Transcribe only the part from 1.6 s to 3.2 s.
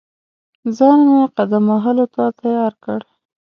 وهلو ته تیار کړ.